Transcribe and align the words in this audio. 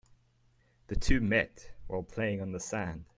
The 0.87 0.95
two 0.95 1.21
met 1.21 1.73
while 1.85 2.01
playing 2.01 2.41
on 2.41 2.53
the 2.53 2.59
sand. 2.59 3.05